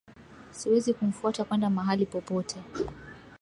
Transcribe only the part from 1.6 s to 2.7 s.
mahali popote